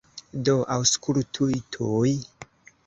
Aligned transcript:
Do, 0.47 0.55
aŭskultu 0.77 1.51
tuj! 1.77 2.17